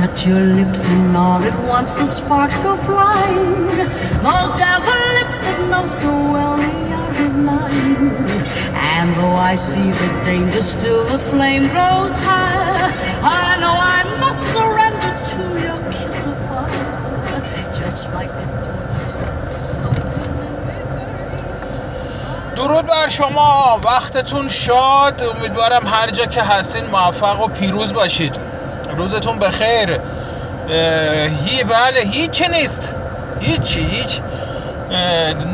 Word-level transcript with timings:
touch 0.00 0.26
your 0.26 0.40
lips 0.40 0.90
and 0.94 1.14
all 1.14 1.42
at 1.42 1.58
once 1.68 1.94
the 1.94 2.06
sparks 2.06 2.58
go 2.60 2.74
flying. 2.74 3.64
Those 4.24 4.52
devil 4.56 5.00
lips 5.18 5.38
that 5.44 5.68
know 5.70 5.84
so 5.84 6.12
well 6.32 6.56
the 6.56 6.72
art 7.00 7.20
of 7.20 7.34
lying. 7.44 8.08
And 8.96 9.10
though 9.10 9.34
I 9.34 9.56
see 9.56 9.90
the 10.02 10.10
danger, 10.24 10.62
still 10.62 11.04
the 11.06 11.18
flame 11.18 11.68
grows 11.68 12.16
higher. 12.16 12.88
I 13.22 13.60
know 13.60 13.76
I 13.76 14.00
must 14.22 14.42
surrender 14.56 15.12
to 15.32 15.42
your 15.66 15.80
kiss 15.92 16.26
of 16.32 16.38
fire. 16.48 17.42
Just 17.80 18.08
like 18.14 18.32
the 18.40 18.60
درود 22.56 22.86
بر 22.86 23.08
شما 23.08 23.80
وقتتون 23.84 24.48
شاد 24.48 25.22
امیدوارم 25.22 25.86
هر 25.86 26.10
جا 26.10 26.26
که 26.26 26.42
هستین 26.42 26.84
موفق 26.92 27.40
و 27.40 27.48
پیروز 27.48 27.92
باشید 27.92 28.49
روزتون 29.00 29.38
بخیر. 29.38 29.90
هی 31.44 31.64
بله 31.64 32.00
هیچی 32.00 32.44
نیست. 32.48 32.92
هیچی 33.40 33.80
هیچ 33.80 34.20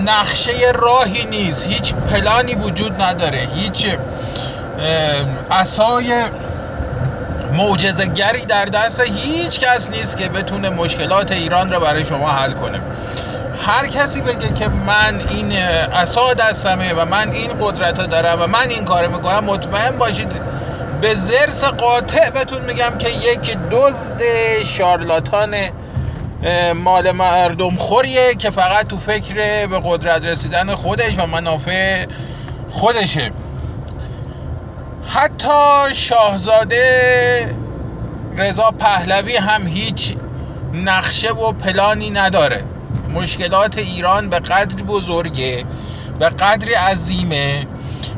نقشه 0.07 0.53
راهی 0.75 1.25
نیست. 1.25 1.67
هیچ 1.67 1.95
پلانی 1.95 2.55
وجود 2.55 3.03
نداره. 3.03 3.49
هیچ 3.55 3.87
اسای 5.51 6.25
معجزهگری 7.53 8.45
در 8.45 8.65
دست 8.65 9.01
هیچ 9.01 9.61
کس 9.61 9.91
نیست 9.91 10.19
که 10.19 10.29
بتونه 10.29 10.71
مشکلات 10.71 11.33
ایران 11.33 11.73
رو 11.73 11.81
برای 11.81 12.05
شما 12.05 12.29
حل 12.29 12.53
کنه. 12.53 12.81
هر 13.67 13.87
کسی 13.87 14.21
بگه 14.21 14.53
که 14.53 14.69
من 14.69 15.21
این 15.31 15.53
اسا 15.93 16.35
دستمه 16.35 16.95
و 16.95 17.05
من 17.05 17.31
این 17.31 17.51
قدرت 17.61 18.11
دارم 18.11 18.43
و 18.43 18.47
من 18.47 18.69
این 18.69 18.85
کار 18.85 19.07
می‌کنم 19.07 19.45
مطمئن 19.45 19.99
باشید 19.99 20.56
به 21.01 21.15
زرس 21.15 21.65
قاطع 21.65 22.31
بهتون 22.31 22.63
میگم 22.63 22.99
که 22.99 23.09
یک 23.09 23.57
دزد 23.71 24.23
شارلاتان 24.65 25.55
مال 26.75 27.13
مردم 27.13 27.77
خوریه 27.77 28.35
که 28.35 28.51
فقط 28.51 28.87
تو 28.87 28.99
فکر 28.99 29.67
به 29.67 29.81
قدرت 29.85 30.25
رسیدن 30.25 30.75
خودش 30.75 31.19
و 31.19 31.27
منافع 31.27 32.07
خودشه. 32.71 33.33
حتی 35.09 35.95
شاهزاده 35.95 37.57
رضا 38.37 38.71
پهلوی 38.71 39.37
هم 39.37 39.67
هیچ 39.67 40.15
نقشه 40.73 41.33
و 41.33 41.53
پلانی 41.53 42.11
نداره. 42.11 42.65
مشکلات 43.15 43.79
ایران 43.79 44.29
به 44.29 44.39
قدری 44.39 44.83
بزرگه 44.83 45.65
به 46.19 46.29
قدری 46.29 46.75
عظیمه 46.75 47.67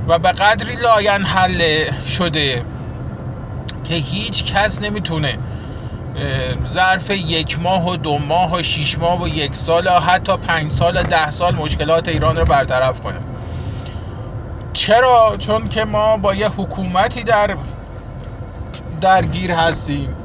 و 0.09 0.19
به 0.19 0.33
قدری 0.33 0.77
لاین 0.77 1.25
حل 1.25 1.61
شده 2.05 2.65
که 3.85 3.95
هیچ 3.95 4.45
کس 4.45 4.83
نمی‌تونه 4.83 5.39
ظرف 6.73 7.11
یک 7.11 7.59
ماه 7.59 7.89
و 7.89 7.97
دو 7.97 8.19
ماه 8.19 8.55
و 8.55 8.63
شیش 8.63 8.99
ماه 8.99 9.23
و 9.23 9.29
یک 9.29 9.57
سال 9.57 9.87
و 9.87 10.01
حتی 10.01 10.37
پنج 10.37 10.73
سال 10.73 10.97
و 10.97 11.03
ده 11.03 11.31
سال 11.31 11.55
مشکلات 11.55 12.09
ایران 12.09 12.37
رو 12.37 12.45
برطرف 12.45 13.01
کنه. 13.01 13.19
چرا؟ 14.73 15.37
چون 15.39 15.69
که 15.69 15.85
ما 15.85 16.17
با 16.17 16.35
یه 16.35 16.49
حکومتی 16.49 17.23
در 17.23 17.57
درگیر 19.01 19.53
هستیم. 19.53 20.17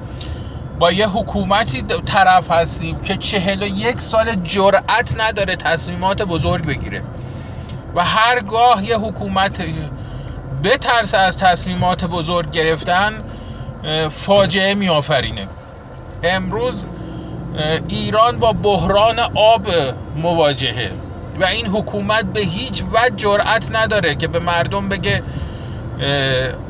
با 0.79 0.91
یه 0.91 1.07
حکومتی 1.07 1.81
طرف 2.05 2.51
هستیم 2.51 2.99
که 2.99 3.17
چهل 3.17 3.63
و 3.63 3.65
یک 3.65 4.01
سال 4.01 4.35
جرأت 4.35 5.15
نداره 5.19 5.55
تصمیمات 5.55 6.21
بزرگ 6.21 6.65
بگیره. 6.65 7.03
و 7.95 8.03
هرگاه 8.03 8.85
یه 8.85 8.97
حکومت 8.97 9.65
بترسه 10.63 11.17
از 11.17 11.37
تصمیمات 11.37 12.05
بزرگ 12.05 12.51
گرفتن 12.51 13.23
فاجعه 14.11 14.75
می 14.75 14.89
آفرینه 14.89 15.47
امروز 16.23 16.85
ایران 17.87 18.37
با 18.39 18.53
بحران 18.53 19.19
آب 19.35 19.67
مواجهه 20.15 20.91
و 21.39 21.45
این 21.45 21.67
حکومت 21.67 22.25
به 22.25 22.39
هیچ 22.39 22.83
وجه 22.93 23.15
جرأت 23.15 23.69
نداره 23.71 24.15
که 24.15 24.27
به 24.27 24.39
مردم 24.39 24.89
بگه 24.89 25.23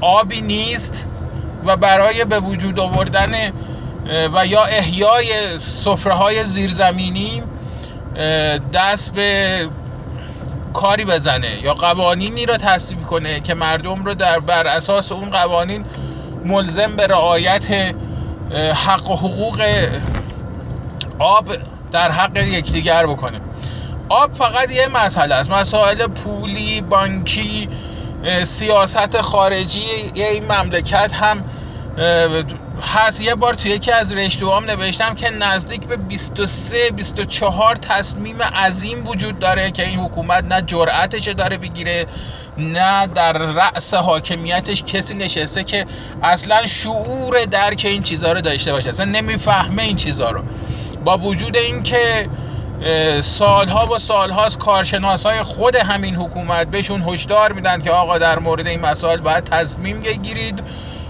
آبی 0.02 0.42
نیست 0.42 1.06
و 1.66 1.78
برای 1.78 2.26
به 2.26 2.40
وجود 2.40 2.80
آوردن 2.80 3.52
و 4.34 4.46
یا 4.46 4.64
احیای 4.66 5.60
سفره 5.60 6.14
های 6.14 6.46
زیرزمینی 6.46 7.44
دست 8.74 9.14
به 9.14 9.70
کاری 10.74 11.06
بزنه 11.06 11.64
یا 11.64 11.74
قوانینی 11.74 12.46
را 12.46 12.58
تصویب 12.58 13.04
کنه 13.04 13.40
که 13.40 13.54
مردم 13.54 14.06
رو 14.06 14.14
در 14.14 14.40
بر 14.40 14.68
اساس 14.68 15.12
اون 15.12 15.30
قوانین 15.30 15.86
ملزم 16.46 16.96
به 16.96 17.08
رعایت 17.08 17.96
حق 18.86 19.10
و 19.10 19.16
حقوق 19.16 19.62
آب 21.20 21.46
در 21.92 22.12
حق 22.12 22.38
یکدیگر 22.38 23.08
بکنه. 23.08 23.42
آب 24.10 24.34
فقط 24.34 24.72
یه 24.72 24.88
مسئله 24.88 25.36
است. 25.36 25.52
مسائل 25.52 26.08
پولی 26.08 26.82
بانکی 26.82 27.70
سیاست 28.44 29.22
خارجی 29.22 29.86
این 30.14 30.52
مملکت 30.52 31.14
هم 31.14 31.44
هست. 32.82 33.22
یه 33.22 33.36
بار 33.36 33.54
توی 33.54 33.72
یکی 33.72 33.92
از 33.92 34.14
رشتوام 34.14 34.66
نوشتم 34.66 35.16
که 35.16 35.30
نزدیک 35.30 35.88
به 35.88 35.98
23 35.98 36.92
24 36.92 37.76
تصمیم 37.76 38.42
عظیم 38.42 39.08
وجود 39.08 39.40
داره 39.40 39.72
که 39.72 39.88
این 39.88 40.00
حکومت 40.00 40.46
نه 40.46 40.62
جرأتش 40.62 41.28
داره 41.28 41.58
بگیره 41.58 42.06
نه 42.58 43.08
در 43.08 43.34
رأس 43.34 43.94
حاکمیتش 43.94 44.84
کسی 44.84 45.16
نشسته 45.16 45.64
که 45.64 45.86
اصلا 46.24 46.68
شعور 46.68 47.46
درک 47.46 47.82
این 47.86 48.04
چیزها 48.04 48.32
رو 48.32 48.42
داشته 48.42 48.72
باشه. 48.72 48.90
اصلا 48.90 49.06
نمی‌فهمه 49.06 49.84
این 49.84 49.96
چیزها 49.96 50.32
رو. 50.32 50.44
با 51.06 51.18
وجود 51.18 51.58
اینکه 51.58 52.30
سالها 53.22 53.96
و 53.96 54.00
سالهاست 54.00 54.58
کارشناس 54.58 55.26
های 55.26 55.44
خود 55.44 55.76
همین 55.76 56.16
حکومت 56.16 56.68
بهشون 56.68 57.04
هشدار 57.08 57.54
میدن 57.54 57.82
که 57.82 57.92
آقا 57.92 58.18
در 58.18 58.40
مورد 58.40 58.68
این 58.68 58.80
مسائل 58.80 59.18
باید 59.18 59.44
تصمیم 59.44 60.00
بگیرید. 60.00 60.64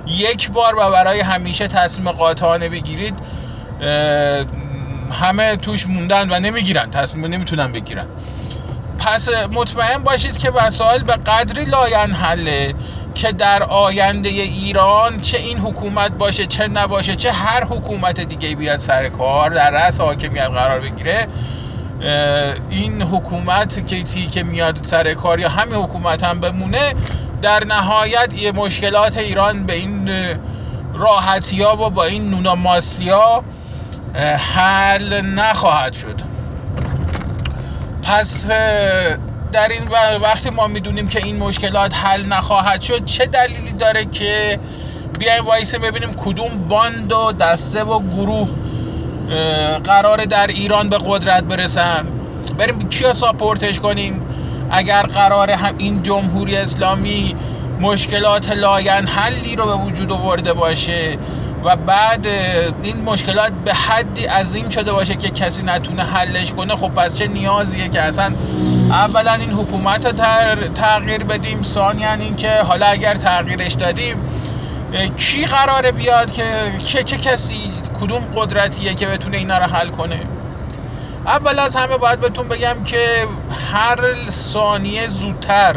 یک 0.08 0.52
بار 0.52 0.76
و 0.76 0.92
برای 0.92 1.20
همیشه 1.20 1.68
تصمیم 1.68 2.12
قاطعانه 2.12 2.70
بگیرید. 2.70 3.16
همه 5.12 5.56
توش 5.56 5.88
موندن 5.88 6.32
و 6.32 6.40
نمی‌گیرن 6.40 6.92
تصمیم 6.92 7.26
نمی‌تونن 7.26 7.72
بگیرن. 7.72 8.06
پس 8.98 9.30
مطمئن 9.52 10.04
باشید 10.04 10.38
که 10.38 10.52
وسایل 10.52 11.04
به 11.04 11.14
قدری 11.14 11.66
لاین 11.66 12.14
حله 12.14 12.74
که 13.16 13.32
در 13.32 13.64
آینده 13.64 14.30
ایران 14.30 15.22
چه 15.22 15.38
این 15.38 15.58
حکومت 15.58 16.12
باشه 16.12 16.46
چه 16.46 16.68
نباشه 16.68 17.16
چه 17.16 17.32
هر 17.32 17.64
حکومت 17.64 18.20
دیگه 18.20 18.56
بیاد 18.56 18.80
سر 18.80 19.10
کار 19.10 19.50
در 19.50 19.70
رأس 19.70 20.02
حاکمیت 20.02 20.48
قرار 20.48 20.80
بگیره 20.80 21.28
این 22.70 23.02
حکومت 23.02 23.88
که 23.88 24.04
که 24.04 24.44
میاد 24.44 24.80
سر 24.84 25.14
کار 25.14 25.40
یا 25.40 25.50
همین 25.50 25.76
حکومت 25.76 26.24
هم 26.24 26.40
بمونه 26.40 26.94
در 27.44 27.66
نهایت 27.66 28.34
یه 28.34 28.52
مشکلات 28.52 29.18
ایران 29.18 29.66
به 29.66 29.74
این 29.74 30.10
راحتی 30.94 31.62
ها 31.62 31.86
و 31.86 31.90
با 31.90 32.04
این 32.04 32.30
نوناماسی 32.30 33.10
ها 33.10 33.44
حل 34.56 35.22
نخواهد 35.22 35.94
شد. 35.94 36.22
پس 38.04 38.48
در 39.52 39.68
این 39.70 39.88
وقتی 40.22 40.50
ما 40.50 40.68
می‌دونیم 40.68 41.08
که 41.08 41.24
این 41.24 41.38
مشکلات 41.38 41.94
حل 41.94 42.26
نخواهد 42.26 42.82
شد 42.82 43.06
چه 43.06 43.26
دلیلی 43.26 43.72
داره 43.72 44.06
که 44.06 44.60
بیایم 45.20 45.46
وایسیم 45.46 45.80
ببینیم 45.80 46.14
کدوم 46.14 46.68
باند 46.70 47.14
و 47.14 47.32
دسته 47.32 47.84
و 47.84 48.00
گروه 48.00 48.50
قرار 49.84 50.26
در 50.26 50.48
ایران 50.48 50.90
به 50.90 50.98
قدرت 51.08 51.44
برسن؟ 51.44 52.08
بریم 52.58 52.90
کیا 52.90 53.14
support 53.14 53.65
ش 53.65 53.80
کنیم؟ 53.80 54.23
اگر 54.74 55.02
قرار 55.02 55.52
هم 55.52 55.76
این 55.78 56.04
جمهوری 56.04 56.56
اسلامی 56.56 57.36
مشکلات 57.82 58.52
لاینحلی 58.52 59.56
رو 59.56 59.66
به 59.66 59.74
وجود 59.74 60.12
آورده 60.12 60.54
باشه 60.54 61.18
و 61.64 61.76
بعد 61.76 62.28
این 62.84 63.02
مشکلات 63.06 63.52
به 63.66 63.74
حدی 63.74 64.26
عظیم 64.26 64.70
شده 64.70 64.92
باشه 64.92 65.16
که 65.16 65.30
کسی 65.30 65.64
نتونه 65.64 66.04
حلش 66.04 66.54
کنه 66.54 66.76
خب 66.76 66.90
پس 66.94 67.16
چه 67.16 67.28
نیازیه 67.28 67.88
که 67.90 68.02
اصلا 68.02 68.34
اولا 68.90 69.34
این 69.34 69.52
حکومت 69.52 70.06
رو 70.06 70.12
تغییر 70.76 71.24
بدیم 71.24 71.64
ثانیا 71.64 72.14
این 72.14 72.36
که 72.36 72.52
حالا 72.52 72.86
اگر 72.86 73.16
تغییرش 73.16 73.74
دادیم 73.74 74.18
کی 75.18 75.46
قراره 75.46 75.92
بیاد 75.92 76.32
که 76.32 76.44
چه 76.86 77.04
چه 77.04 77.18
کسی 77.18 77.72
کدوم 78.02 78.22
قدرتیه 78.36 78.94
که 78.94 79.08
بتونه 79.08 79.38
اینا 79.38 79.58
رو 79.58 79.64
حل 79.64 79.88
کنه؟ 79.88 80.20
اول 81.26 81.60
از 81.60 81.76
همه 81.76 81.98
باید 81.98 82.20
بهتون 82.20 82.48
بگم 82.48 82.84
که 82.84 83.28
هر 83.72 84.30
ثانیه 84.30 85.08
زودتر 85.08 85.76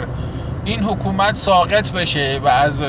این 0.64 0.82
حکومت 0.82 1.36
ساقط 1.36 1.92
بشه 1.92 2.40
و 2.42 2.48
از 2.48 2.82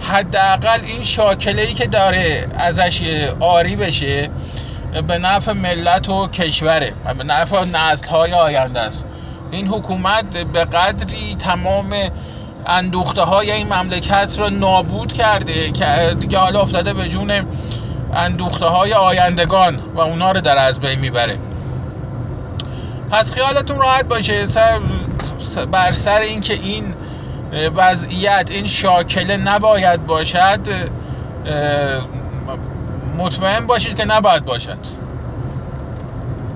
حداقل 0.00 0.80
این 0.84 1.04
شاکله 1.04 1.62
ای 1.62 1.74
که 1.74 1.86
داره 1.86 2.48
ازش 2.58 3.02
آری 3.40 3.76
بشه 3.76 4.30
به 5.06 5.18
نفع 5.18 5.52
ملت 5.52 6.08
و 6.08 6.28
کشوره 6.28 6.92
و 7.04 7.14
به 7.14 7.24
نفع 7.24 7.64
نسل 7.64 8.08
های 8.08 8.32
آینده 8.32 8.80
است. 8.80 9.04
این 9.50 9.68
حکومت 9.68 10.24
به 10.52 10.64
قدری 10.64 11.36
تمام 11.38 11.94
اندوخته 12.66 13.22
های 13.22 13.50
این 13.50 13.72
مملکت 13.72 14.34
رو 14.38 14.50
نابود 14.50 15.12
کرده 15.12 15.70
که 15.72 16.16
دیگه 16.20 16.38
حالا 16.38 16.60
افتاده 16.60 16.92
به 16.92 17.08
جون 17.08 17.32
اندوخته 18.14 18.66
های 18.66 18.92
آیندگان 18.92 19.80
و 19.94 20.00
اونا 20.00 20.32
رو 20.32 20.40
در 20.40 20.58
از 20.58 20.80
بین 20.80 20.98
می‌بره. 20.98 21.38
پس 23.10 23.34
خیالتون 23.34 23.78
راحت 23.78 24.04
باشه. 24.04 24.46
بر 25.72 25.92
سر 25.92 26.20
اینکه 26.20 26.54
این 26.54 26.94
وضعیت 27.76 28.50
این 28.50 28.66
شاکله 28.66 29.36
نباید 29.36 30.06
باشد 30.06 30.60
مطمئن 33.18 33.66
باشید 33.66 33.96
که 33.96 34.04
نباید 34.04 34.44
باشد. 34.44 34.78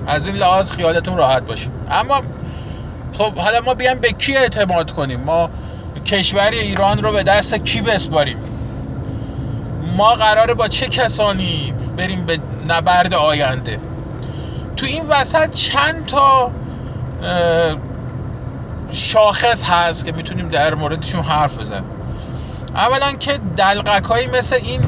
از 0.07 0.27
این 0.27 0.35
لحاظ 0.35 0.71
خیالتون 0.71 1.17
راحت 1.17 1.43
باشه. 1.43 1.67
اما 1.91 2.21
خب 3.13 3.35
حالا 3.35 3.61
ما 3.61 3.73
بیایم 3.73 3.99
به 3.99 4.11
کی 4.11 4.37
اعتماد 4.37 4.91
کنیم؟ 4.91 5.19
ما 5.19 5.49
کشور 6.05 6.49
ایران 6.51 7.03
رو 7.03 7.11
به 7.11 7.23
دست 7.23 7.55
کی 7.55 7.81
بسپاریم؟ 7.81 8.37
ما 9.97 10.15
قراره 10.15 10.53
با 10.53 10.67
چه 10.67 10.87
کسانی 10.87 11.73
بریم 11.97 12.25
به 12.25 12.39
نبرد 12.67 13.13
آینده؟ 13.13 13.79
تو 14.77 14.85
این 14.85 15.03
وسط 15.09 15.53
چند 15.53 16.05
تا 16.05 16.51
شاخص 18.91 19.63
هست 19.63 20.05
که 20.05 20.11
می‌تونیم 20.11 20.49
در 20.49 20.75
موردشون 20.75 21.21
حرف 21.21 21.57
بزنیم. 21.57 21.89
اولا 22.75 23.11
که 23.11 23.39
دلقک 23.57 24.03
هایی 24.03 24.27
مثل 24.27 24.55
این 24.55 24.81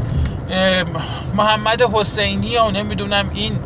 محمد 1.33 1.81
حسینی 1.93 2.57
و 2.57 2.71
نمی‌دونم 2.71 3.29
این 3.33 3.59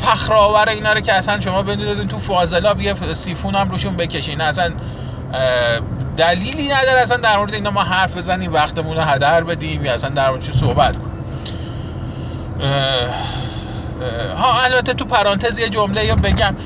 فخرآور 0.00 0.68
اینا 0.68 0.92
رو 0.92 1.00
که 1.00 1.12
اصلا 1.12 1.40
شما 1.40 1.62
بندازین 1.62 2.08
تو 2.08 2.18
فاضلاب 2.18 2.80
یه 2.80 2.94
سیفون 3.12 3.54
هم 3.54 3.70
روشون 3.70 3.96
بکشین. 3.96 4.40
اصلا 4.40 4.72
دلیلی 6.16 6.68
نداره 6.68 7.00
اصلا 7.02 7.16
در 7.16 7.38
مورد 7.38 7.54
اینا 7.54 7.70
ما 7.70 7.82
حرف 7.82 8.16
بزنیم 8.16 8.52
وقتمون 8.52 8.96
رو 8.96 9.02
هدر 9.02 9.44
بدیم 9.44 9.84
یا 9.84 9.94
اصلا 9.94 10.10
در 10.10 10.30
مورد 10.30 10.42
صحبت 10.42 10.98
کنیم. 10.98 11.24
ها 14.36 14.62
البته 14.62 14.94
تو 14.94 15.04
پرانتز 15.04 15.58
یه 15.58 15.68
جمله 15.68 16.04
یا 16.04 16.16
بگم. 16.16 16.56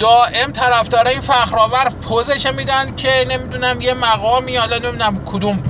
دائم 0.00 0.52
طرفدارای 0.52 1.20
فخرآور 1.20 1.88
پوزش 2.02 2.46
میدن 2.46 2.94
که 2.94 3.26
نمی‌دونم 3.30 3.80
یه 3.80 3.94
مقامی 3.94 4.56
حالا 4.56 4.78
نمی‌دونم 4.78 5.22
کدوم 5.24 5.62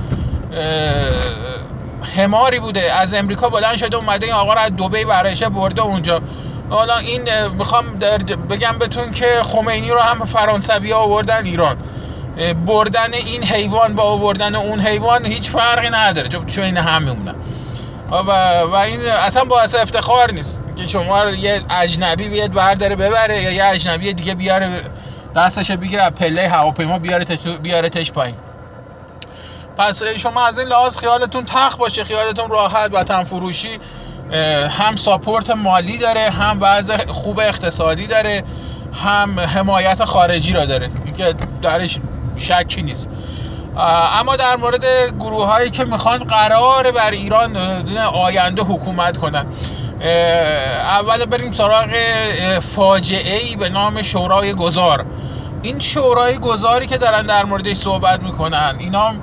هماری 2.15 2.59
بوده 2.59 2.93
از 2.93 3.13
امریکا 3.13 3.49
بلند 3.49 3.77
شده 3.77 3.97
اومده 3.97 4.25
این 4.25 4.35
آقا 4.35 4.53
رو 4.53 4.59
از 4.59 4.71
دبی 4.71 5.05
برایشه 5.05 5.49
برده 5.49 5.81
اونجا. 5.81 6.21
حالا 6.69 6.97
این 6.97 7.47
می‌خوام 7.47 7.85
بگم 8.49 8.77
بهتون 8.79 9.11
که 9.11 9.27
خمینی 9.43 9.89
رو 9.89 9.99
هم 9.99 10.25
فرانسوی 10.25 10.91
ها 10.91 10.99
آوردن 10.99 11.45
ایران. 11.45 11.77
بردن 12.65 13.13
این 13.13 13.43
حیوان 13.43 13.95
با 13.95 14.03
آوردن 14.03 14.55
اون 14.55 14.79
حیوان 14.79 15.25
هیچ 15.25 15.49
فرقی 15.49 15.89
نداره 15.89 16.29
چون 16.29 16.63
این 16.63 16.77
هم 16.77 17.03
میمونن 17.03 17.35
و 18.11 18.31
این 18.75 18.99
اصلا 19.01 19.43
باعث 19.43 19.75
افتخار 19.75 20.31
نیست. 20.31 20.59
که 20.77 20.87
شما 20.87 21.25
یه 21.25 21.61
اجنبی 21.69 22.29
بیاد 22.29 22.51
برداره 22.51 22.95
ببره 22.95 23.41
یا 23.41 23.51
یه 23.51 23.65
اجنبی 23.65 24.13
دیگه 24.13 24.35
بیاره 24.35 24.81
دستش 25.35 25.71
بگیره 25.71 26.09
پله 26.09 26.49
هواپیما 26.49 26.99
بیاره 26.99 27.25
بیاره 27.61 27.89
تش 27.89 28.11
پایین. 28.11 28.35
پس 29.77 30.03
شما 30.03 30.47
از 30.47 30.59
این 30.59 30.67
لحاظ 30.67 30.97
خیالتون 30.97 31.45
تخ 31.45 31.75
باشه 31.75 32.03
خیالتون 32.03 32.49
راحت 32.49 32.93
وطن 32.93 33.23
فروشی 33.23 33.79
هم 34.69 34.95
ساپورت 34.95 35.49
مالی 35.49 35.97
داره 35.97 36.29
هم 36.29 36.57
وضع 36.61 36.97
خوب 37.07 37.39
اقتصادی 37.39 38.07
داره 38.07 38.43
هم 39.03 39.39
حمایت 39.39 40.05
خارجی 40.05 40.53
را 40.53 40.65
داره. 40.65 40.89
که 41.17 41.33
درش 41.61 41.99
شکی 42.37 42.81
نیست. 42.81 43.09
اما 44.19 44.35
در 44.35 44.55
مورد 44.55 44.85
گروه 45.19 45.45
هایی 45.45 45.69
که 45.69 45.85
می‌خوان 45.85 46.23
قرار 46.23 46.91
بر 46.91 47.11
ایران 47.11 47.57
آینده 48.13 48.61
حکومت 48.61 49.17
کنن. 49.17 49.45
اول 50.89 51.25
بریم 51.25 51.51
سراغ 51.51 51.89
فاجعه 52.75 53.37
ای 53.37 53.55
به 53.55 53.69
نام 53.69 54.01
شورای 54.01 54.53
گذار 54.53 55.05
این 55.61 55.79
شورای 55.79 56.37
گذاری 56.37 56.87
که 56.87 56.97
دارن 56.97 57.21
در 57.21 57.45
موردش 57.45 57.77
صحبت 57.77 58.19
می‌کنن 58.19 58.75
اینا 58.79 59.13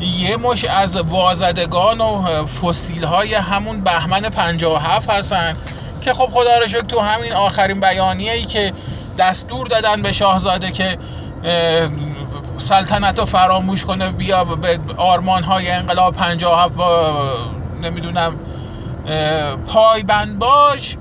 یه 0.00 0.36
مش 0.36 0.64
از 0.64 0.96
وازدگان 0.96 2.00
و 2.00 2.46
فسیل 2.46 3.04
های 3.04 3.34
همون 3.34 3.80
بهمن 3.80 4.20
57 4.20 5.10
هستن 5.10 5.56
که 6.00 6.14
خب 6.14 6.30
خدا 6.32 6.58
رو 6.58 6.82
تو 6.82 7.00
همین 7.00 7.32
آخرین 7.32 7.80
بیانیه 7.80 8.32
ای 8.32 8.44
که 8.44 8.72
دستور 9.18 9.66
دادن 9.66 10.02
به 10.02 10.12
شاهزاده 10.12 10.70
که 10.70 10.98
سلطنت 12.64 13.18
رو 13.18 13.24
فراموش 13.24 13.84
کنه 13.84 14.10
بیا 14.10 14.44
به 14.44 14.78
آرمان 14.96 15.42
های 15.42 15.70
انقلاب 15.70 16.14
57 16.16 16.74
با 16.74 17.12
نمی‌دونم 17.82 18.36
پایبند 19.66 20.38
باش. 20.38 20.96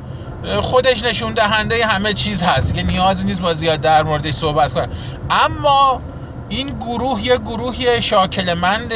خودش 0.61 1.03
نشون 1.03 1.33
دهنده 1.33 1.85
همه 1.85 2.13
چیز 2.13 2.43
هست 2.43 2.73
که 2.73 2.83
نیازی 2.83 3.25
نیست 3.25 3.41
با 3.41 3.53
زیاد 3.53 3.81
در 3.81 4.03
موردش 4.03 4.33
صحبت 4.33 4.73
کنه. 4.73 4.87
اما 5.29 6.01
این 6.49 6.69
گروه 6.79 7.21
یه 7.21 7.37
گروهی 7.37 8.01
شاکلمند 8.01 8.93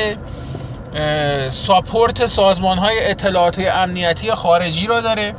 ساپورت 1.49 2.27
سازمان 2.27 2.77
های 2.77 3.11
اطلاعات 3.11 3.59
امنیتی 3.59 4.31
خارجی 4.31 4.87
رو 4.87 5.01
داره. 5.01 5.33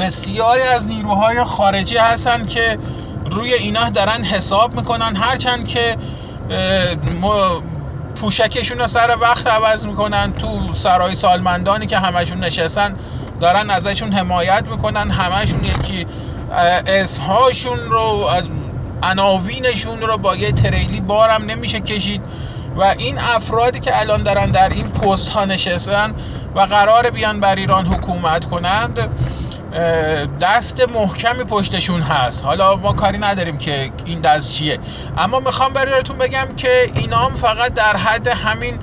بسیاری 0.00 0.62
از 0.62 0.88
نیروهای 0.88 1.44
خارجی 1.44 1.96
هستن 1.96 2.46
که 2.46 2.78
روی 3.36 3.54
اینا 3.54 3.90
دارن 3.90 4.24
حساب 4.24 4.74
می‌کنن 4.74 5.16
هرچند 5.16 5.68
که 5.68 5.96
پوشکشون 8.14 8.78
رو 8.78 8.86
سر 8.86 9.16
وقت 9.20 9.46
عوض 9.46 9.86
می‌کنن 9.86 10.32
تو 10.32 10.74
سرای 10.74 11.14
سالمندانی 11.14 11.86
که 11.86 11.98
همشون 11.98 12.44
نشستن 12.44 12.96
دارن 13.40 13.70
ازشون 13.70 14.12
حمایت 14.12 14.64
می‌کنن 14.70 15.10
همشون 15.10 15.64
یکی 15.64 16.06
اسمهاشون 16.86 17.78
رو 17.90 18.30
عناوینشون 19.02 20.00
رو 20.00 20.18
با 20.18 20.36
یه 20.36 20.52
تریلی 20.52 21.00
بارم 21.00 21.42
نمیشه 21.42 21.80
کشید 21.80 22.22
و 22.76 22.82
این 22.98 23.18
افرادی 23.18 23.80
که 23.80 24.00
الان 24.00 24.22
دارن 24.22 24.50
در 24.50 24.68
این 24.68 24.88
پست 24.88 25.28
ها 25.28 25.44
نشستن 25.44 26.14
و 26.54 26.60
قرار 26.60 27.10
بیان 27.10 27.40
بر 27.40 27.54
ایران 27.54 27.86
حکومت 27.86 28.44
کنند 28.44 29.08
دست 30.40 30.88
محکمی 30.88 31.44
پشتشون 31.44 32.02
هست. 32.02 32.44
حالا 32.44 32.76
ما 32.76 32.92
کاری 32.92 33.18
نداریم 33.18 33.58
که 33.58 33.90
این 34.04 34.20
دست 34.20 34.52
چیه. 34.52 34.78
اما 35.18 35.40
می‌خوام 35.40 35.72
براتون 35.72 36.18
بگم 36.18 36.48
که 36.56 36.90
اینام 36.94 37.34
فقط 37.34 37.74
در 37.74 37.96
حد 37.96 38.28
همین 38.28 38.78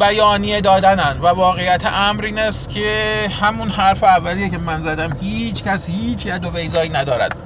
بیانیه 0.00 0.60
دادنن 0.60 1.18
و 1.22 1.26
واقعیت 1.26 1.82
امر 1.86 2.24
این 2.24 2.38
است 2.38 2.70
که 2.70 3.30
همون 3.40 3.70
حرف 3.70 4.04
اولیه 4.04 4.48
که 4.48 4.58
من 4.58 4.82
زدم 4.82 5.10
هیچ 5.20 5.62
کس 5.62 5.88
هیچ 5.88 6.26
ید 6.26 6.44
و 6.44 6.50
ویزایی 6.50 6.90
ندارد. 6.90 7.36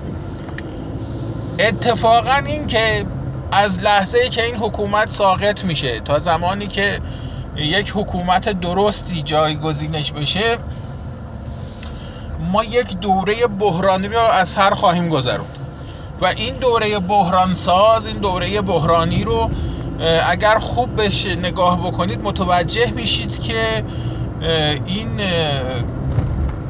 اتفاقا 1.58 2.40
این 2.46 2.66
که 2.66 3.04
از 3.52 3.78
لحظه 3.78 4.28
که 4.28 4.44
این 4.44 4.56
حکومت 4.56 5.10
ساقط 5.10 5.64
میشه 5.64 6.00
تا 6.00 6.18
زمانی 6.18 6.66
که 6.66 6.98
یک 7.56 7.92
حکومت 7.94 8.48
درستی 8.60 9.22
جایگزینش 9.22 10.12
بشه 10.12 10.58
ما 12.52 12.64
یک 12.64 12.96
دوره 13.00 13.46
بحرانی 13.46 14.08
رو 14.08 14.18
از 14.18 14.48
سر 14.48 14.70
خواهیم 14.70 15.08
گذروند. 15.08 15.58
و 16.20 16.26
این 16.26 16.54
دوره 16.54 16.98
بحران 16.98 17.54
ساز 17.54 18.06
این 18.06 18.16
دوره 18.16 18.60
بحرانی 18.60 19.24
رو 19.24 19.50
اگر 20.28 20.58
خوب 20.58 20.96
بهش 20.96 21.26
نگاه 21.26 21.86
بکنید 21.86 22.20
متوجه 22.22 22.90
میشید 22.90 23.42
که 23.42 23.84
این 24.86 25.08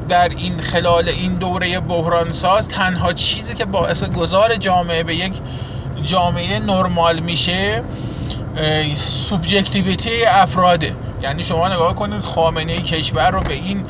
در 0.08 0.28
این 0.28 0.58
خلال 0.58 1.08
این 1.08 1.35
دوره 1.35 1.80
بحران 1.80 2.32
ساز 2.32 2.68
تنها 2.68 3.12
چیزی 3.12 3.54
که 3.54 3.64
باعث 3.64 4.04
گذار 4.04 4.54
جامعه 4.54 5.02
به 5.02 5.14
یک 5.14 5.32
جامعه 6.02 6.61
نرمال 6.61 7.20
میشه 7.20 7.82
سوبجکتیویتی 8.97 10.25
افراده. 10.25 10.97
یعنی 11.23 11.44
شما 11.44 11.68
نگاه 11.68 11.94
کنید 11.94 12.23
خامنه 12.23 12.82
کشور 12.82 13.30
رو 13.30 13.40
به 13.40 13.54
این 13.54 13.85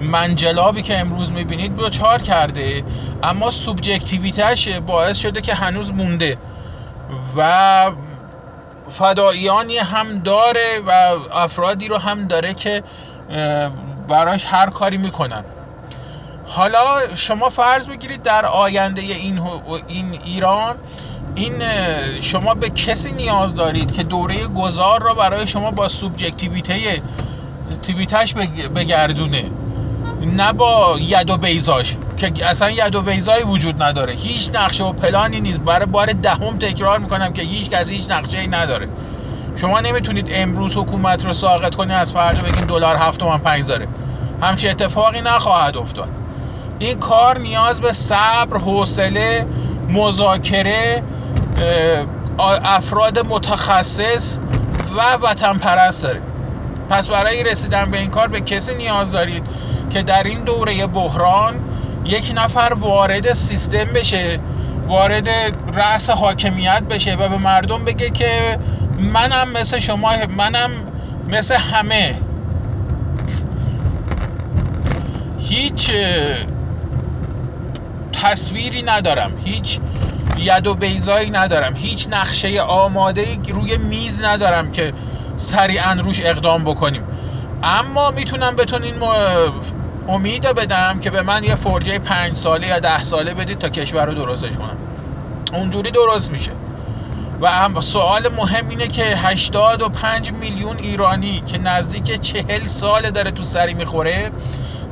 منجلابی 0.00 0.82
که 0.82 0.98
امروز 0.98 1.32
می‌بینید 1.32 1.76
دوچار 1.76 2.22
کرده 2.22 2.84
اما 3.22 3.50
سوبجکتیویتش 3.50 4.68
باعث 4.68 5.18
شده 5.18 5.40
که 5.40 5.54
هنوز 5.54 5.92
مونده 5.92 6.38
و 7.36 7.90
فداییانی 8.90 9.78
هم 9.78 10.18
داره 10.18 10.80
و 10.86 10.90
افرادی 11.34 11.88
رو 11.88 11.98
هم 11.98 12.26
داره 12.26 12.54
که 12.54 12.82
براش 14.08 14.46
هر 14.46 14.70
کاری 14.70 14.98
می‌کنن. 14.98 15.44
حالا 16.46 17.16
شما 17.16 17.48
فرض 17.50 17.86
بگیرید 17.86 18.22
در 18.22 18.46
آینده 18.46 19.02
این, 19.02 19.40
این 19.88 20.20
ایران 20.24 20.76
این 21.34 21.52
شما 22.20 22.54
به 22.54 22.70
کسی 22.70 23.12
نیاز 23.12 23.54
دارید 23.54 23.92
که 23.92 24.02
دوره 24.02 24.46
گذار 24.46 25.02
را 25.02 25.14
برای 25.14 25.46
شما 25.46 25.70
با 25.70 25.88
سوبجکتیویته 25.88 27.02
تیویتش 27.82 28.34
بگردونه. 28.74 29.50
نه 30.26 30.52
با 30.52 30.96
ید 31.00 31.30
و 31.30 31.36
بیزاش 31.36 31.96
که 32.16 32.46
اصلا 32.46 32.70
ید 32.70 32.94
و 32.94 33.02
بیزایی 33.02 33.42
وجود 33.42 33.82
نداره. 33.82 34.12
هیچ 34.12 34.50
نقشه 34.54 34.84
و 34.84 34.92
پلانی 34.92 35.40
نیست. 35.40 35.60
برای 35.60 35.86
بار 35.86 36.06
دهم 36.06 36.58
تکرار 36.58 36.98
می‌کنم 36.98 37.32
که 37.32 37.42
هیچ 37.42 37.70
کسی 37.70 37.94
هیچ 37.94 38.10
نقشه 38.10 38.38
ای 38.38 38.46
نداره. 38.46 38.88
شما 39.56 39.80
نمی‌تونید 39.80 40.28
امروز 40.32 40.76
حکومت 40.76 41.24
رو 41.24 41.32
ساقط 41.32 41.74
کنی 41.74 41.94
از 41.94 42.12
فردا 42.12 42.42
بگین 42.42 42.66
دلار 42.66 42.96
هفت 42.96 43.20
تومن 43.20 43.38
پنج 43.38 43.72
همچی 44.42 44.68
اتفاقی 44.68 45.20
نخواهد 45.20 45.76
افتاد. 45.76 46.08
این 46.78 46.98
کار 46.98 47.38
نیاز 47.38 47.80
به 47.80 47.92
صبر 47.92 48.58
حوصله 48.58 49.46
مذاکره 49.88 51.02
افراد 52.64 53.18
متخصص 53.18 54.38
و 54.96 55.26
وطن 55.26 55.58
پرست 55.58 56.02
داره. 56.02 56.22
پس 56.90 57.08
برای 57.08 57.42
رسیدن 57.42 57.90
به 57.90 57.98
این 57.98 58.10
کار 58.10 58.28
به 58.28 58.40
کسی 58.40 58.74
نیاز 58.74 59.12
دارید؟ 59.12 59.42
که 59.90 60.02
در 60.02 60.22
این 60.22 60.44
دوره 60.44 60.86
بحران 60.86 61.54
یک 62.04 62.32
نفر 62.36 62.72
وارد 62.80 63.32
سیستم 63.32 63.84
بشه 63.84 64.40
وارد 64.86 65.28
رأس 65.74 66.10
حاکمیت 66.10 66.82
بشه 66.82 67.14
و 67.14 67.28
به 67.28 67.38
مردم 67.38 67.84
بگه 67.84 68.10
که 68.10 68.58
منم 68.98 69.48
مثل 69.54 69.78
شما 69.78 70.12
منم 70.36 70.70
مثل 71.28 71.54
همه. 71.54 72.18
هیچ 75.38 75.90
تصویری 78.12 78.82
ندارم 78.82 79.32
هیچ 79.44 79.78
ید 80.38 80.66
و 80.66 80.74
بیزایی 80.74 81.30
ندارم 81.30 81.74
هیچ 81.74 82.08
نقشه 82.12 82.60
آماده 82.60 83.24
روی 83.48 83.76
میز 83.76 84.24
ندارم 84.24 84.72
که 84.72 84.92
سریعا 85.36 85.92
روش 85.92 86.20
اقدام 86.24 86.64
بکنیم. 86.64 87.02
اما 87.62 88.10
می‌تونم 88.10 88.56
بهتون 88.56 88.82
این 88.82 88.94
امید 90.08 90.42
بدم 90.42 90.98
که 90.98 91.10
به 91.10 91.22
من 91.22 91.44
یه 91.44 91.54
فرجه 91.54 91.98
پنج 91.98 92.36
ساله 92.36 92.66
یا 92.66 92.78
ده 92.78 93.02
ساله 93.02 93.34
بدید 93.34 93.58
تا 93.58 93.68
کشور 93.68 94.06
رو 94.06 94.14
درستش 94.14 94.50
کنم. 94.50 94.76
اونجوری 95.52 95.90
درست 95.90 96.30
میشه. 96.30 96.50
و 97.40 97.50
هم 97.50 97.80
سوال 97.80 98.28
مهم 98.36 98.68
اینه 98.68 98.88
که 98.88 99.02
85 99.02 100.32
میلیون 100.32 100.78
ایرانی 100.78 101.42
که 101.46 101.58
نزدیک 101.58 102.20
چهل 102.20 102.66
سال 102.66 103.10
داره 103.10 103.30
تو 103.30 103.42
سری 103.42 103.74
می‌خوره 103.74 104.30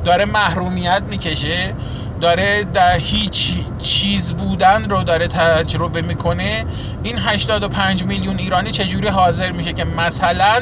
داره 0.05 0.25
محرومیت 0.25 1.01
می‌کشه 1.09 1.73
داره 2.21 2.63
در 2.63 2.97
هیچ 2.97 3.51
چیز 3.81 4.33
بودن 4.33 4.89
رو 4.89 5.03
داره 5.03 5.27
تجربه 5.27 6.01
می‌کنه. 6.01 6.65
این 7.03 7.17
85 7.17 8.03
میلیون 8.03 8.37
ایرانی 8.39 8.71
چجوری 8.71 9.07
حاضر 9.07 9.51
میشه 9.51 9.73
که 9.73 9.85
مثلا 9.85 10.61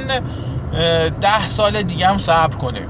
ده 1.22 1.48
سال 1.48 1.82
دیگه 1.82 2.08
هم 2.08 2.18
صبر 2.18 2.56
کنه؟ 2.56 2.82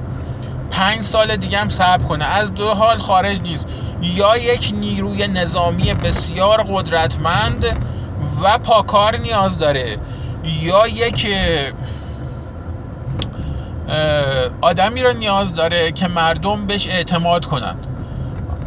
پنج 0.71 1.01
سال 1.01 1.35
دیگه 1.35 1.57
هم 1.57 1.69
صبر 1.69 2.03
کنه. 2.03 2.25
از 2.25 2.53
دو 2.53 2.67
حال 2.67 2.97
خارج 2.97 3.41
نیست. 3.41 3.69
یا 4.01 4.37
یک 4.37 4.73
نیروی 4.75 5.27
نظامی 5.27 5.93
بسیار 5.93 6.63
قدرتمند 6.63 7.65
و 8.43 8.57
پاکار 8.57 9.17
نیاز 9.17 9.57
داره 9.57 9.97
یا 10.61 10.87
یک 10.87 11.27
آدمی 14.61 15.03
رو 15.03 15.13
نیاز 15.13 15.53
داره 15.53 15.91
که 15.91 16.07
مردم 16.07 16.65
بهش 16.65 16.87
اعتماد 16.87 17.45
کنند. 17.45 17.87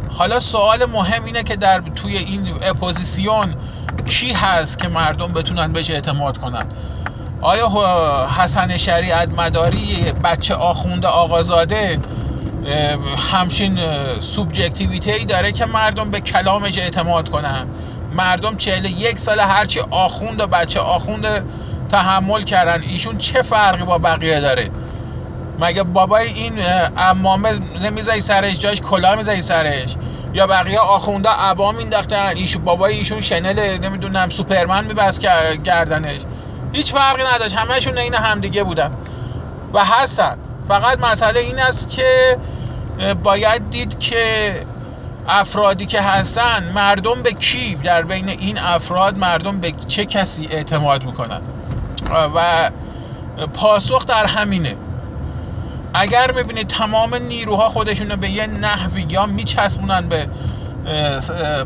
حالا 0.09 0.39
سوال 0.39 0.85
مهم 0.85 1.25
اینه 1.25 1.43
که 1.43 1.55
در 1.55 1.81
توی 1.95 2.17
این 2.17 2.47
اپوزیسیون 2.61 3.55
کی 4.05 4.33
هست 4.33 4.79
که 4.79 4.87
مردم 4.87 5.27
بتونن 5.27 5.67
بهش 5.67 5.91
اعتماد 5.91 6.37
کنن 6.37 6.65
آیا 7.41 7.69
حسن 8.37 8.77
شریعت 8.77 9.29
مداری 9.29 10.11
بچه 10.23 10.53
آخونده 10.55 11.07
آقازاده 11.07 11.99
همچین 13.31 13.79
subjectivity 14.19 15.25
داره 15.25 15.51
که 15.51 15.65
مردم 15.65 16.11
به 16.11 16.19
کلامش 16.19 16.77
اعتماد 16.77 17.29
کنن؟ 17.29 17.67
مردم 18.11 18.57
چهل 18.57 18.85
یک 18.85 19.19
سال 19.19 19.39
هرچی 19.39 19.79
آخوند 19.91 20.41
و 20.41 20.47
بچه 20.47 20.79
آخوند 20.79 21.45
تحمل 21.91 22.43
کردن. 22.43 22.81
ایشون 22.81 23.17
چه 23.17 23.41
فرقی 23.41 23.83
با 23.83 23.97
بقیه 23.97 24.39
داره؟ 24.39 24.69
مگه 25.59 25.83
بابای 25.83 26.27
این 26.27 26.53
امامه 26.97 27.49
نمیزای 27.83 28.21
سرش 28.21 28.59
جاش 28.59 28.81
کلا 28.81 29.15
میزای 29.15 29.41
سرش؟ 29.41 29.95
یا 30.33 30.47
بقیه 30.47 30.79
آخونده 30.79 31.29
عبا 31.29 31.71
مینداختن 31.71 32.31
ایشو 32.35 32.59
بابای 32.59 32.93
ایشون 32.93 33.21
شنل 33.21 33.77
نمی‌دونم 33.77 34.29
سوپرمن 34.29 34.85
میبست 34.85 35.21
گردنش. 35.63 36.21
هیچ 36.73 36.93
فرقی 36.93 37.23
نداشت. 37.35 37.55
همهشون 37.55 37.97
این 37.97 38.13
همدیگه 38.13 38.63
بودن. 38.63 38.91
و 39.73 39.85
هستن 39.85 40.37
فقط 40.67 40.99
مسئله 40.99 41.39
این 41.39 41.59
است 41.59 41.89
که 41.89 42.37
باید 43.23 43.69
دید 43.69 43.99
که 43.99 44.53
افرادی 45.27 45.85
که 45.85 46.01
هستن 46.01 46.71
مردم 46.75 47.21
به 47.21 47.33
کی؟ 47.33 47.75
در 47.75 48.01
بین 48.01 48.29
این 48.29 48.59
افراد 48.59 49.17
مردم 49.17 49.59
به 49.59 49.73
چه 49.87 50.05
کسی 50.05 50.47
اعتماد 50.51 51.03
می‌کنن؟ 51.03 51.41
و 52.35 52.69
پاسخ 53.53 54.05
در 54.05 54.25
همینه. 54.25 54.75
اگر 55.93 56.31
می‌بینید 56.31 56.67
تمام 56.67 57.15
نیروها 57.15 57.69
خودشون 57.69 58.09
رو 58.09 58.17
به 58.17 58.29
یه 58.29 58.47
نحوی 58.47 59.05
یا 59.09 59.25
میچسبونن 59.25 60.07
به 60.07 60.27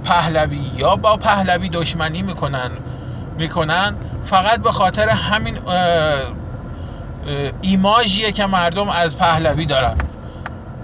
پهلوی 0.03 0.61
یا 0.77 0.95
با 0.95 1.17
پهلوی 1.17 1.69
دشمنی 1.69 2.21
می‌کنن 2.21 2.71
می‌کنن 3.37 3.95
فقط 4.25 4.59
به 4.59 4.71
خاطر 4.71 5.09
همین 5.09 5.59
ایماژیه 7.61 8.31
که 8.31 8.45
مردم 8.45 8.89
از 8.89 9.17
پهلوی 9.17 9.65
دارن. 9.65 9.97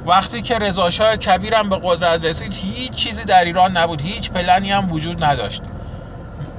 وقتی 0.05 0.41
که 0.41 0.57
رضاشاه 0.59 1.17
کبیرم 1.17 1.69
به 1.69 1.79
قدرت 1.83 2.25
رسید 2.25 2.53
هیچ 2.53 2.91
چیزی 2.91 3.23
در 3.23 3.45
ایران 3.45 3.77
نبود 3.77 4.01
هیچ 4.01 4.31
پلنی 4.31 4.71
هم 4.71 4.91
وجود 4.91 5.23
نداشت. 5.23 5.61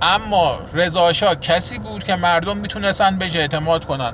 اما 0.02 0.58
رضاشاه 0.72 1.34
کسی 1.34 1.78
بود 1.78 2.04
که 2.04 2.16
مردم 2.16 2.56
می‌تونستن 2.56 3.18
بهش 3.18 3.36
اعتماد 3.36 3.84
کنن. 3.84 4.12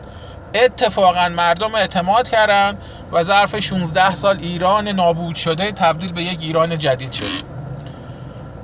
اتفاقا 0.54 1.28
مردم 1.28 1.74
اعتماد 1.74 2.28
کردن 2.28 2.78
و 3.12 3.22
ظرف 3.22 3.60
16 3.60 4.14
سال 4.14 4.36
ایران 4.40 4.88
نابود 4.88 5.36
شده 5.36 5.72
تبدیل 5.72 6.12
به 6.12 6.22
یک 6.22 6.38
ایران 6.42 6.78
جدید 6.78 7.12
شد. 7.12 7.46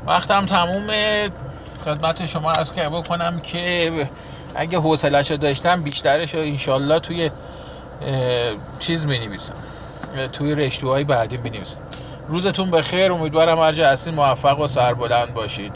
وقتم 0.06 0.47
تموم 0.47 0.87
خدمت 1.84 2.26
شما 2.26 2.50
از 2.50 2.72
که 2.72 2.88
بکنم 2.88 3.40
که 3.40 3.90
اگه 4.54 4.78
حوصلش 4.78 5.30
رو 5.30 5.36
داشتم 5.36 5.82
بیشترش 5.82 6.34
رو 6.34 6.40
انشالله 6.40 6.98
توی 6.98 7.30
چیز 8.78 9.06
می 9.06 9.18
نویسم 9.18 9.54
توی 10.32 10.54
رشتوهای 10.54 11.04
بعدی 11.04 11.36
می 11.36 11.50
نویسم 11.50 11.76
روزتون 12.28 12.70
بخیر 12.70 13.12
امیدوارم 13.12 13.58
هر 13.58 13.72
جا 13.72 13.88
هستین 13.88 14.14
موفق 14.14 14.60
و 14.60 14.66
سربلند 14.66 15.34
باشید. 15.34 15.72